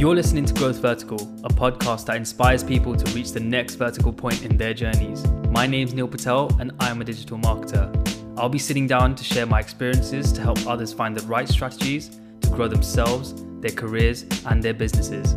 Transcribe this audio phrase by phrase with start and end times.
[0.00, 4.14] You're listening to Growth Vertical, a podcast that inspires people to reach the next vertical
[4.14, 5.30] point in their journeys.
[5.50, 7.94] My name's Neil Patel, and I'm a digital marketer.
[8.38, 12.18] I'll be sitting down to share my experiences to help others find the right strategies
[12.40, 15.36] to grow themselves, their careers, and their businesses.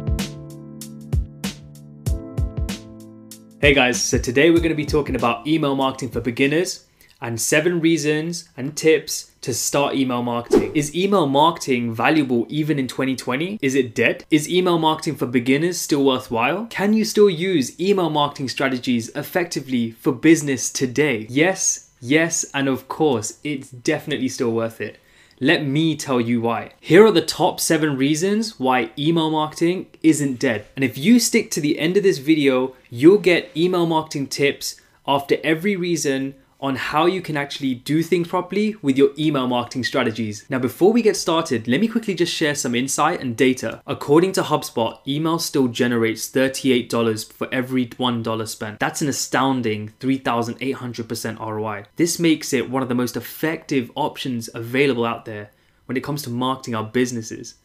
[3.60, 6.88] Hey guys, so today we're going to be talking about email marketing for beginners
[7.20, 10.71] and seven reasons and tips to start email marketing.
[10.73, 13.60] Is email marketing valuable even in 2020?
[13.62, 14.25] Is it dead?
[14.31, 16.67] Is email marketing for beginners still worthwhile?
[16.70, 21.27] Can you still use email marketing strategies effectively for business today?
[21.29, 24.98] Yes, yes, and of course, it's definitely still worth it.
[25.39, 26.71] Let me tell you why.
[26.79, 30.65] Here are the top seven reasons why email marketing isn't dead.
[30.75, 34.79] And if you stick to the end of this video, you'll get email marketing tips
[35.05, 39.84] after every reason on how you can actually do things properly with your email marketing
[39.84, 40.45] strategies.
[40.49, 43.81] Now, before we get started, let me quickly just share some insight and data.
[43.85, 48.79] According to HubSpot, email still generates $38 for every $1 spent.
[48.79, 51.84] That's an astounding 3,800% ROI.
[51.98, 55.52] This makes it one of the most effective options available out there
[55.85, 57.55] when it comes to marketing our businesses,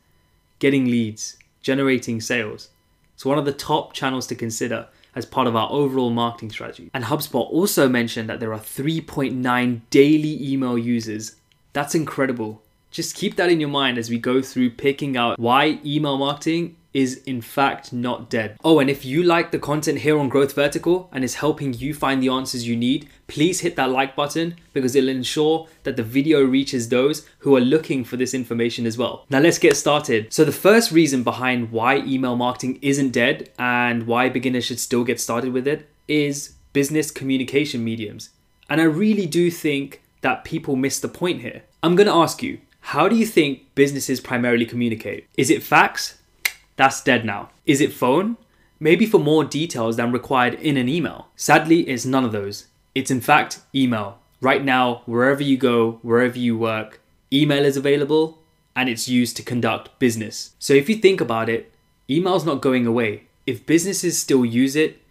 [0.59, 2.71] getting leads, generating sales.
[3.15, 6.91] It's one of the top channels to consider as part of our overall marketing strategy.
[6.95, 11.37] And HubSpot also mentioned that there are 3.9 daily email users.
[11.73, 12.63] That's incredible.
[12.91, 16.77] Just keep that in your mind as we go through picking out why email marketing
[16.95, 18.57] is in fact not dead.
[18.65, 21.95] Oh, and if you like the content here on Growth Vertical and is helping you
[21.95, 26.03] find the answers you need, please hit that like button because it'll ensure that the
[26.03, 29.27] video reaches those who are looking for this information as well.
[29.31, 30.33] Now let's get started.
[30.33, 35.05] So the first reason behind why email marketing isn't dead and why beginners should still
[35.05, 38.31] get started with it is business communication mediums.
[38.71, 41.63] And I really do think that people miss the point here.
[41.83, 45.27] I'm to ask you, how do you think businesses primarily communicate?
[45.37, 46.18] Is it fax?
[46.79, 47.51] That's dead now.
[47.67, 48.37] Is it phone?
[48.79, 51.27] Maybe for more details than required in an email.
[51.35, 52.69] Sadly, it's none of those.
[52.95, 54.21] It's in fact email.
[54.41, 57.01] Right now, wherever you go, wherever you work,
[57.33, 58.39] email is available
[58.77, 60.55] and it's used to conduct business.
[60.61, 61.73] So if you think about it,
[62.09, 63.25] email's not going away.
[63.45, 65.03] If businesses still use it,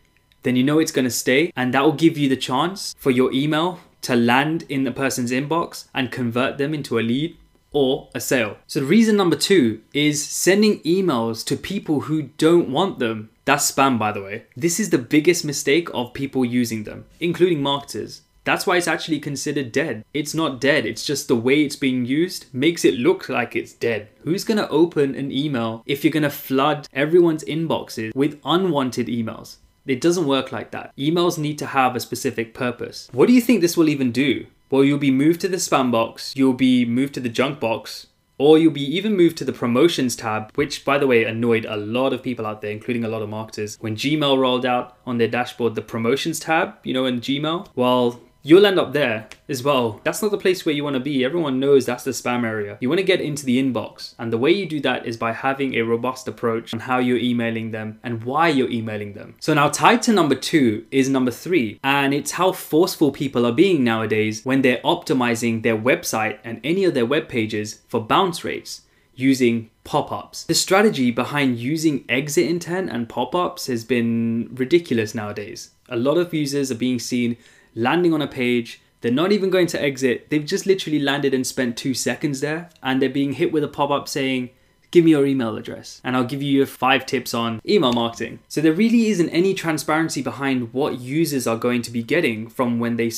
[0.43, 3.11] then you know it's going to stay and that will give you the chance for
[3.11, 7.35] your email to land in the person's inbox and convert them into a lead
[7.77, 8.57] or a sale.
[8.65, 13.29] So, the reason number two is sending emails to people who don't want them.
[13.45, 14.45] That's spam, by the way.
[14.55, 18.21] This is the biggest mistake of people using them, including marketers.
[18.45, 20.03] That's why it's actually considered dead.
[20.11, 23.73] It's not dead, it's just the way it's being used makes it look like it's
[23.73, 24.07] dead.
[24.21, 29.57] Who's gonna open an email if you're gonna flood everyone's inboxes with unwanted emails?
[29.85, 30.95] It doesn't work like that.
[30.97, 33.09] Emails need to have a specific purpose.
[33.11, 34.47] What do you think this will even do?
[34.69, 38.07] Well, you'll be moved to the spam box, you'll be moved to the junk box,
[38.37, 41.77] or you'll be even moved to the promotions tab, which, by the way, annoyed a
[41.77, 43.77] lot of people out there, including a lot of marketers.
[43.79, 48.19] When Gmail rolled out on their dashboard the promotions tab, you know, in Gmail, well,
[48.47, 49.99] you'll end up there as well.
[50.05, 51.25] That's not the place where you want to be.
[51.25, 52.77] Everyone knows that's the spam area.
[52.79, 54.15] You want to get into the inbox.
[54.17, 57.17] And the way you do that is by having a robust approach on how you're
[57.17, 59.35] emailing them and why you're emailing them.
[59.41, 61.77] So now tied to number two is number three.
[61.83, 66.85] And it's how forceful people are being nowadays when they're optimizing their website and any
[66.85, 68.83] of their web pages for bounce rates
[69.13, 70.45] using pop ups.
[70.45, 75.71] The strategy behind using exit intent and pop ups has been ridiculous nowadays.
[75.89, 77.35] A lot of users are being seen
[77.77, 78.81] landing on a page.
[79.01, 80.29] They're not even going to exit.
[80.29, 83.67] They've just literally landed and spent two seconds there, and they're being hit with a
[83.67, 84.49] pop up saying,
[84.89, 88.39] Give me your email address, and I'll give you five tips on email marketing.
[88.47, 92.79] So, there really isn't any transparency behind what users are going to be getting from
[92.79, 93.11] when they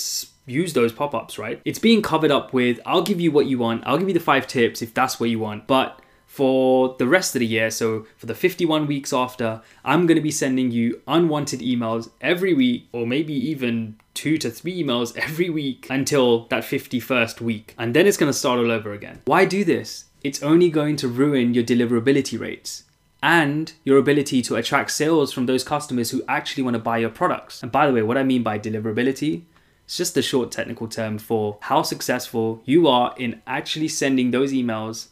[0.48, 1.62] use those pop ups, right?
[1.66, 4.20] It's being covered up with, I'll give you what you want, I'll give you the
[4.20, 6.02] five tips if that's what you want, but
[6.40, 10.22] for the rest of the year, so for the 51 weeks after, I'm going to
[10.22, 15.50] be sending you unwanted emails every week, or maybe even two to three emails every
[15.50, 17.76] week until that 51st week.
[17.78, 19.22] And then it's going to start all over again.
[19.26, 20.06] Why do this?
[20.24, 22.86] It's only going to ruin your deliverability rates
[23.22, 27.10] and your ability to attract sales from those customers who actually want to buy your
[27.10, 27.62] products.
[27.62, 29.44] And by the way, what I mean by deliverability
[29.90, 34.54] it's just a short technical term for how successful you are in actually sending those
[34.54, 35.08] emails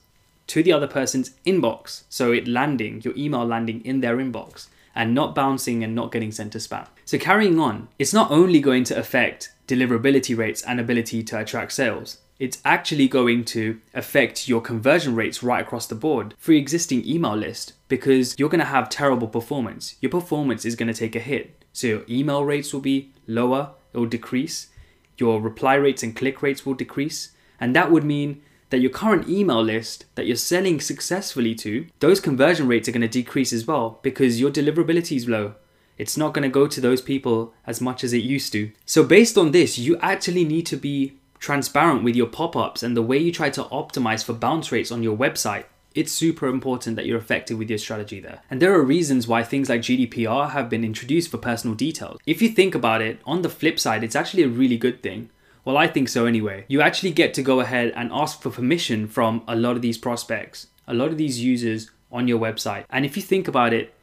[0.48, 2.04] to the other person's inbox.
[2.10, 6.32] So it landing, your email landing in their inbox and not bouncing and not getting
[6.32, 6.88] sent to spam.
[7.06, 11.74] So carrying on, it's not only going to affect deliverability rates and ability to attract
[11.74, 16.62] sales, it's actually going to affect your conversion rates right across the board for your
[16.62, 19.96] existing email list because you're going to have terrible performance.
[20.02, 21.64] Your performance is going to take a hit.
[21.74, 24.68] So your email rates will be lower, it will decrease.
[25.18, 27.32] Your reply rates and click rates will decrease.
[27.60, 32.20] And that would mean that your current email list that you're selling successfully to, those
[32.20, 35.56] conversion rates are going to decrease as well because your deliverability is low.
[35.98, 38.72] It's not going to go to those people as much as it used to.
[38.86, 42.96] So, based on this, you actually need to be transparent with your pop ups and
[42.96, 45.66] the way you try to optimize for bounce rates on your website.
[45.96, 48.42] It's super important that you're effective with your strategy there.
[48.52, 52.20] And there are reasons why things like GDPR have been introduced for personal details.
[52.28, 55.32] If you think about it, on the flip side, it's actually a really good thing.
[55.68, 56.64] Well, I think so anyway.
[56.70, 59.98] You actually get to go ahead and ask for permission from a lot of these
[59.98, 62.86] prospects, a lot of these users on your website.
[62.90, 63.94] And if you think about it,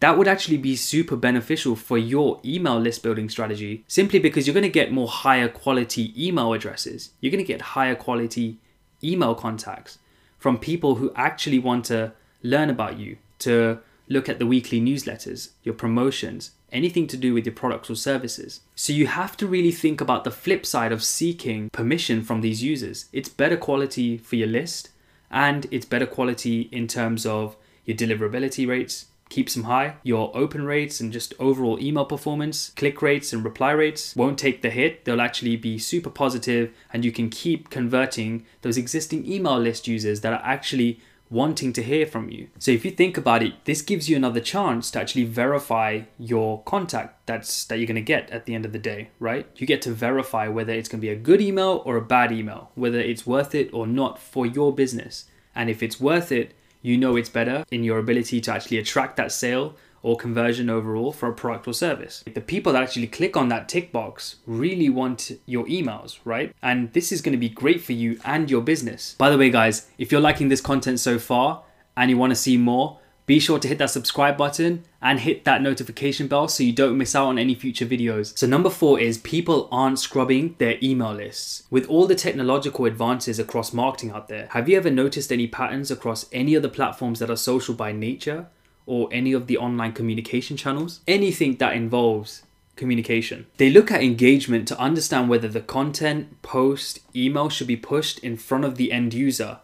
[0.00, 4.54] that would actually be super beneficial for your email list building strategy simply because you're
[4.54, 7.10] going to get more higher quality email addresses.
[7.20, 8.58] You're going to get higher quality
[9.04, 10.00] email contacts
[10.40, 13.78] from people who actually want to learn about you, to
[14.08, 18.60] look at the weekly newsletters, your promotions, anything to do with your products or services.
[18.74, 22.62] So you have to really think about the flip side of seeking permission from these
[22.62, 23.06] users.
[23.12, 24.90] It's better quality for your list
[25.30, 29.94] and it's better quality in terms of your deliverability rates, keeps them high.
[30.02, 34.62] Your open rates and just overall email performance, click rates and reply rates won't take
[34.62, 35.04] the hit.
[35.04, 40.20] They'll actually be super positive and you can keep converting those existing email list users
[40.20, 42.48] that are actually wanting to hear from you.
[42.58, 46.62] So if you think about it, this gives you another chance to actually verify your
[46.62, 49.46] contact that's that you're going to get at the end of the day, right?
[49.56, 52.32] You get to verify whether it's going to be a good email or a bad
[52.32, 55.24] email, whether it's worth it or not for your business.
[55.54, 56.52] And if it's worth it,
[56.82, 59.74] you know it's better in your ability to actually attract that sale
[60.06, 62.22] or conversion overall for a product or service.
[62.32, 66.54] The people that actually click on that tick box really want your emails, right?
[66.62, 69.16] And this is going to be great for you and your business.
[69.18, 71.64] By the way, guys, if you're liking this content so far
[71.96, 75.44] and you want to see more, be sure to hit that subscribe button and hit
[75.44, 78.38] that notification bell so you don't miss out on any future videos.
[78.38, 81.64] So number four is people aren't scrubbing their email lists.
[81.68, 85.90] With all the technological advances across marketing out there, have you ever noticed any patterns
[85.90, 88.46] across any of the platforms that are social by nature
[88.86, 91.00] or any of the online communication channels?
[91.06, 92.44] Anything that involves
[92.76, 93.46] communication.
[93.56, 98.36] They look at engagement to understand whether the content, post, email should be pushed in
[98.36, 99.58] front of the end user.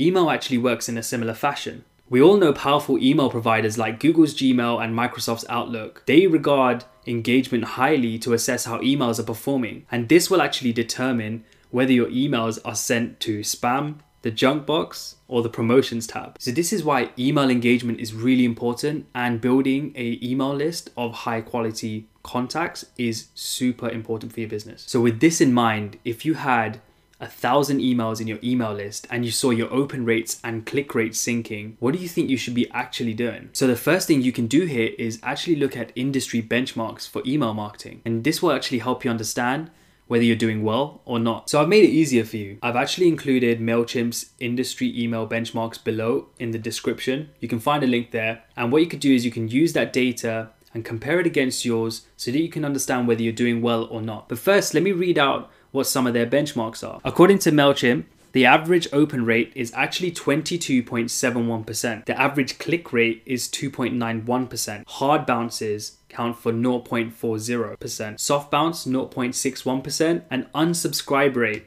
[0.00, 1.84] Email actually works in a similar fashion.
[2.10, 6.02] We all know powerful email providers like Google's Gmail and Microsoft's Outlook.
[6.06, 11.44] They regard engagement highly to assess how emails are performing, and this will actually determine
[11.70, 16.36] whether your emails are sent to spam, the junk box, or the promotions tab.
[16.40, 21.12] So this is why email engagement is really important and building a email list of
[21.12, 24.82] high quality contacts is super important for your business.
[24.86, 26.80] So with this in mind, if you had
[27.20, 30.94] a thousand emails in your email list and you saw your open rates and click
[30.94, 33.50] rates sinking, what do you think you should be actually doing?
[33.52, 37.22] So, the first thing you can do here is actually look at industry benchmarks for
[37.26, 38.00] email marketing.
[38.06, 39.70] And this will actually help you understand
[40.06, 41.48] whether you're doing well or not.
[41.48, 42.58] So I've made it easier for you.
[42.62, 47.30] I've actually included MailChimp's industry email benchmarks below in the description.
[47.40, 48.44] You can find a link there.
[48.56, 51.64] And what you could do is you can use that data and compare it against
[51.64, 54.28] yours so that you can understand whether you're doing well or not.
[54.28, 57.00] But first, let me read out what some of their benchmarks are.
[57.04, 58.04] According to MailChimp,
[58.34, 62.04] the average open rate is actually 22.71%.
[62.04, 64.82] The average click rate is 2.91%.
[64.88, 68.18] Hard bounces count for 0.40%.
[68.18, 71.66] Soft bounce 0.61% and unsubscribe rate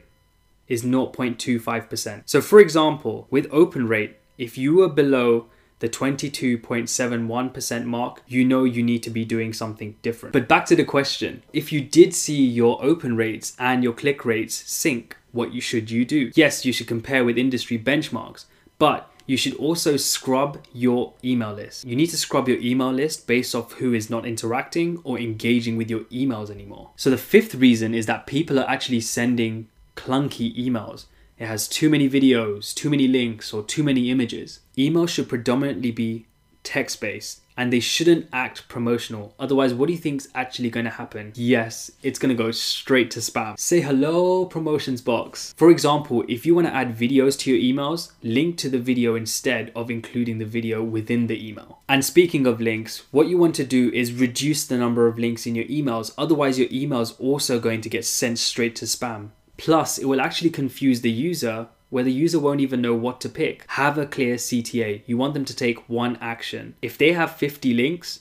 [0.68, 2.22] is 0.25%.
[2.26, 5.46] So for example, with open rate, if you were below
[5.78, 10.34] the 22.71% mark, you know you need to be doing something different.
[10.34, 14.26] But back to the question if you did see your open rates and your click
[14.26, 16.30] rates sink, what you should you do?
[16.34, 18.44] Yes, you should compare with industry benchmarks,
[18.78, 21.84] but you should also scrub your email list.
[21.84, 25.76] You need to scrub your email list based off who is not interacting or engaging
[25.76, 26.90] with your emails anymore.
[26.96, 31.04] So the fifth reason is that people are actually sending clunky emails.
[31.38, 34.60] It has too many videos, too many links, or too many images.
[34.78, 36.26] Email should predominantly be
[36.64, 39.34] text based and they shouldn't act promotional.
[39.38, 41.32] Otherwise, what do you think is actually going to happen?
[41.34, 43.58] Yes, it's going to go straight to spam.
[43.58, 45.52] Say hello, promotions box.
[45.56, 49.16] For example, if you want to add videos to your emails, link to the video
[49.16, 51.80] instead of including the video within the email.
[51.88, 55.44] And speaking of links, what you want to do is reduce the number of links
[55.44, 56.14] in your emails.
[56.16, 59.30] Otherwise, your email is also going to get sent straight to spam.
[59.56, 63.28] Plus, it will actually confuse the user where the user won't even know what to
[63.28, 63.64] pick.
[63.68, 65.02] Have a clear CTA.
[65.06, 66.74] You want them to take one action.
[66.82, 68.20] If they have 50 links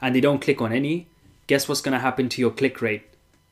[0.00, 1.08] and they don't click on any,
[1.46, 3.04] guess what's going to happen to your click rate?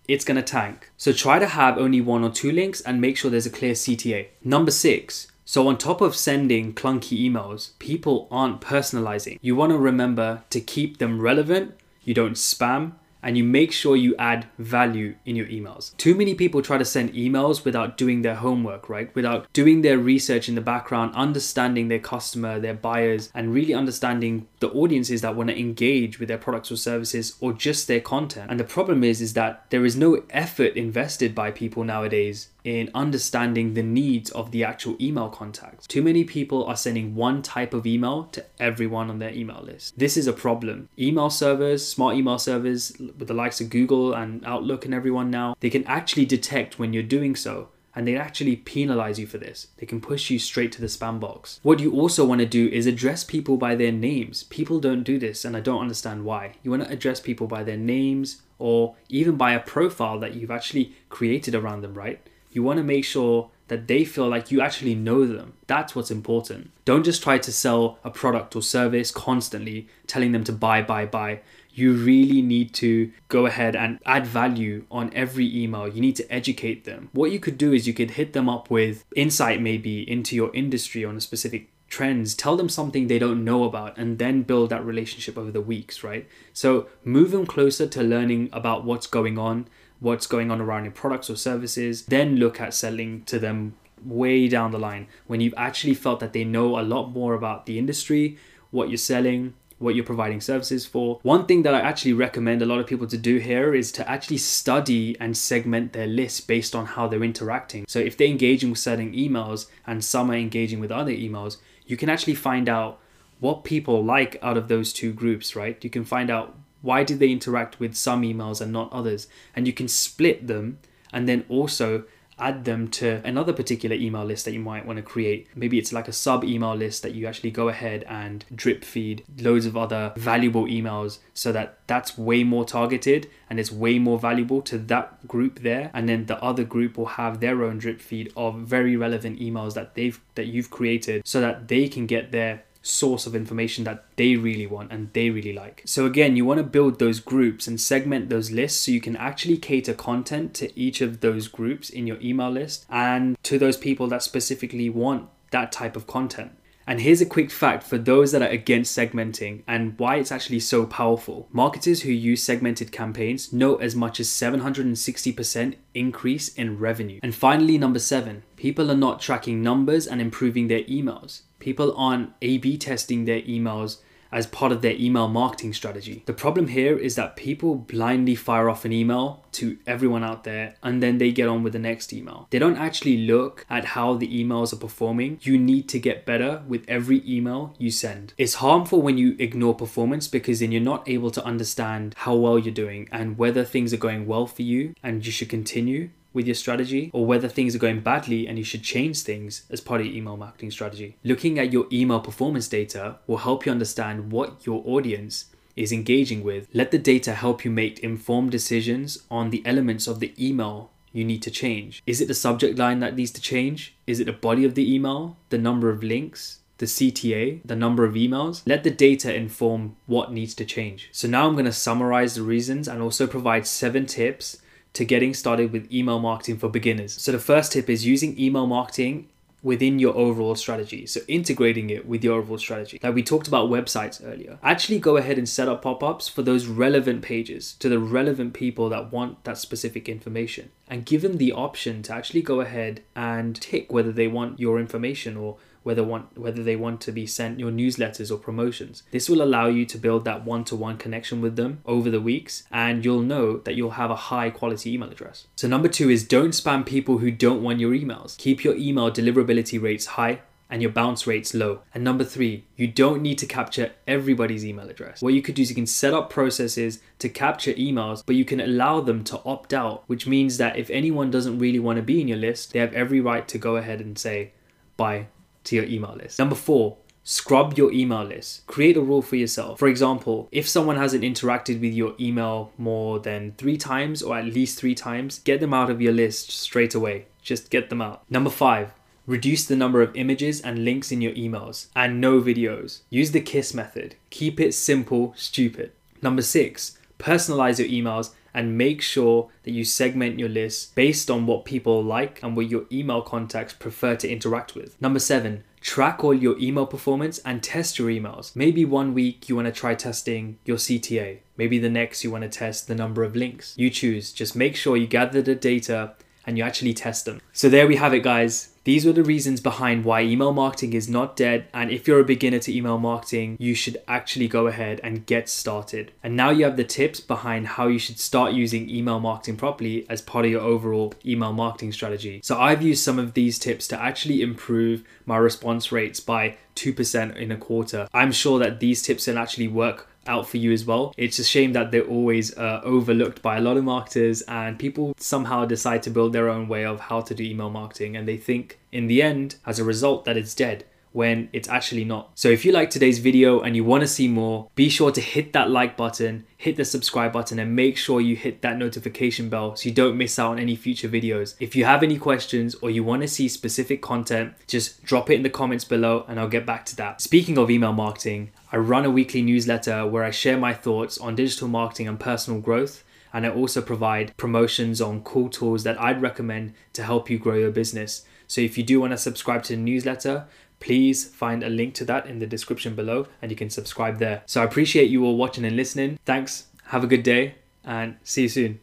[0.08, 0.90] It's going to tank.
[0.96, 3.72] So try to have only one or two links and make sure there's a clear
[3.72, 4.28] CTA.
[4.44, 5.28] Number six.
[5.48, 9.38] So, on top of sending clunky emails, people aren't personalizing.
[9.40, 12.94] You want to remember to keep them relevant, you don't spam,
[13.26, 15.96] and you make sure you add value in your emails.
[15.96, 19.12] Too many people try to send emails without doing their homework, right?
[19.16, 24.46] Without doing their research in the background, understanding their customer, their buyers, and really understanding
[24.60, 28.50] the audiences that want to engage with their products or services or just their content.
[28.50, 32.90] And the problem is is that there is no effort invested by people nowadays in
[32.94, 35.86] understanding the needs of the actual email contacts.
[35.86, 39.96] Too many people are sending one type of email to everyone on their email list.
[39.98, 40.88] This is a problem.
[40.98, 45.54] Email servers, smart email servers with the likes of Google and Outlook and everyone now,
[45.60, 49.68] they can actually detect when you're doing so and they actually penalize you for this.
[49.78, 51.58] They can push you straight to the spam box.
[51.62, 54.42] What you also want to do is address people by their names.
[54.44, 56.56] People don't do this, and I don't understand why.
[56.62, 60.50] You want to address people by their names or even by a profile that you've
[60.50, 62.20] actually created around them, right?
[62.52, 65.54] You want to make sure that they feel like you actually know them.
[65.66, 66.70] That's what's important.
[66.84, 71.06] Don't just try to sell a product or service constantly, telling them to buy, buy,
[71.06, 71.40] buy.
[71.76, 75.86] You really need to go ahead and add value on every email.
[75.86, 77.10] You need to educate them.
[77.12, 80.50] What you could do is you could hit them up with insight, maybe into your
[80.54, 84.70] industry on a specific trends, tell them something they don't know about, and then build
[84.70, 86.26] that relationship over the weeks, right?
[86.52, 89.68] So move them closer to learning about what's going on
[90.00, 94.46] what's going on around your products or services, then look at selling to them way
[94.46, 97.78] down the line when you've actually felt that they know a lot more about the
[97.78, 98.36] industry,
[98.70, 101.18] what you're selling, what you're providing services for.
[101.22, 104.08] One thing that I actually recommend a lot of people to do here is to
[104.08, 107.84] actually study and segment their list based on how they're interacting.
[107.86, 111.96] So if they're engaging with certain emails and some are engaging with other emails, you
[111.96, 112.98] can actually find out
[113.38, 115.82] what people like out of those two groups, right?
[115.84, 119.28] You can find out why did they interact with some emails and not others?
[119.54, 120.78] And you can split them
[121.12, 122.04] and then also
[122.38, 125.48] add them to another particular email list that you might want to create.
[125.54, 129.24] Maybe it's like a sub email list that you actually go ahead and drip feed
[129.38, 134.18] loads of other valuable emails so that that's way more targeted and it's way more
[134.18, 138.00] valuable to that group there and then the other group will have their own drip
[138.00, 142.32] feed of very relevant emails that they've that you've created so that they can get
[142.32, 145.82] their source of information that they really want and they really like.
[145.84, 149.16] So, again, you want to build those groups and segment those lists so you can
[149.16, 153.76] actually cater content to each of those groups in your email list and to those
[153.76, 156.52] people that specifically want that type of content.
[156.88, 160.60] And here's a quick fact for those that are against segmenting and why it's actually
[160.60, 161.48] so powerful.
[161.50, 167.18] Marketers who use segmented campaigns note as much as 760% increase in revenue.
[167.24, 171.42] And finally, number seven, people are not tracking numbers and improving their emails.
[171.58, 173.98] People aren't A B testing their emails
[174.32, 176.22] as part of their email marketing strategy.
[176.26, 180.74] The problem here is that people blindly fire off an email to everyone out there
[180.82, 182.48] and then they get on with the next email.
[182.50, 185.38] They don't actually look at how the emails are performing.
[185.42, 188.34] You need to get better with every email you send.
[188.36, 192.58] It's harmful when you ignore performance because then you're not able to understand how well
[192.58, 196.46] you're doing and whether things are going well for you and you should continue with
[196.46, 200.00] your strategy or whether things are going badly and you should change things as part
[200.00, 201.16] of your email marketing strategy.
[201.24, 206.44] Looking at your email performance data will help you understand what your audience is engaging
[206.44, 206.68] with.
[206.72, 211.24] Let the data help you make informed decisions on the elements of the email you
[211.24, 212.02] need to change.
[212.06, 213.96] Is it the subject line that needs to change?
[214.06, 215.38] Is it the body of the email?
[215.48, 216.60] The number of links?
[216.78, 221.08] the CTA, the number of emails, let the data inform what needs to change.
[221.12, 224.60] So now I'm going to summarize the reasons and also provide seven tips
[224.96, 227.12] to getting started with email marketing for beginners.
[227.20, 229.28] So, the first tip is using email marketing
[229.62, 231.06] within your overall strategy.
[231.06, 232.98] So, integrating it with your overall strategy.
[233.02, 234.58] Like we talked about websites earlier.
[234.62, 238.54] Actually, go ahead and set up pop ups for those relevant pages to the relevant
[238.54, 243.02] people that want that specific information and give them the option to actually go ahead
[243.14, 247.26] and tick whether they want your information or whether want whether they want to be
[247.26, 249.04] sent your newsletters or promotions.
[249.12, 253.04] This will allow you to build that one-to-one connection with them over the weeks and
[253.04, 255.46] you'll know that you'll have a high quality email address.
[255.54, 258.36] So number 2 is don't spam people who don't want your emails.
[258.36, 261.82] Keep your email deliverability rates high and your bounce rates low.
[261.94, 265.22] And number three, you don't need to capture everybody's email address.
[265.22, 268.44] What you could do is you can set up processes to capture emails, but you
[268.44, 272.02] can allow them to opt out, which means that if anyone doesn't really want to
[272.02, 274.50] be in your list, they have every right to go ahead and say,
[274.96, 275.28] bye,
[275.66, 276.38] to your email list.
[276.38, 278.66] Number four, scrub your email list.
[278.66, 279.78] Create a rule for yourself.
[279.78, 284.46] For example, if someone hasn't interacted with your email more than three times or at
[284.46, 287.26] least three times, get them out of your list straight away.
[287.42, 288.22] Just get them out.
[288.30, 288.92] Number five,
[289.26, 293.00] Reduce the number of images and links in your emails and no videos.
[293.10, 294.14] Use the KISS method.
[294.30, 295.90] Keep it simple, stupid.
[296.22, 301.46] Number six, personalize your emails and make sure that you segment your list based on
[301.46, 305.00] what people like and what your email contacts prefer to interact with.
[305.00, 308.56] Number seven, track all your email performance and test your emails.
[308.56, 311.40] Maybe one week you want to try testing your CTA.
[311.58, 313.74] Maybe the next you want to test the number of links.
[313.76, 314.32] You choose.
[314.32, 316.14] Just make sure you gather the data
[316.46, 317.42] and you actually test them.
[317.52, 318.70] So there we have it, guys.
[318.86, 321.66] These were the reasons behind why email marketing is not dead.
[321.74, 325.48] And if you're a beginner to email marketing, you should actually go ahead and get
[325.48, 326.12] started.
[326.22, 330.06] And now you have the tips behind how you should start using email marketing properly
[330.08, 332.40] as part of your overall email marketing strategy.
[332.44, 337.34] So I've used some of these tips to actually improve my response rates by 2%
[337.34, 338.06] in a quarter.
[338.14, 341.14] I'm sure that these tips will actually work out for you as well.
[341.16, 345.14] It's a shame that they're always uh, overlooked by a lot of marketers and people
[345.18, 348.36] somehow decide to build their own way of how to do email marketing and they
[348.36, 350.84] think in the end as a result that it's dead
[351.16, 352.30] when it's actually not.
[352.34, 355.20] So if you like today's video and you want to see more, be sure to
[355.22, 359.48] hit that like button, hit the subscribe button and make sure you hit that notification
[359.48, 361.54] bell so you don't miss out on any future videos.
[361.58, 365.36] If you have any questions or you want to see specific content, just drop it
[365.36, 367.22] in the comments below and I'll get back to that.
[367.22, 371.34] Speaking of email marketing, I run a weekly newsletter where I share my thoughts on
[371.34, 376.20] digital marketing and personal growth and I also provide promotions on cool tools that I'd
[376.20, 378.26] recommend to help you grow your business.
[378.48, 380.46] So if you do want to subscribe to the newsletter,
[380.80, 384.42] please find a link to that in the description below and you can subscribe there.
[384.46, 386.18] So I appreciate you all watching and listening.
[386.24, 386.66] Thanks.
[386.86, 388.80] Have a good day and see you soon.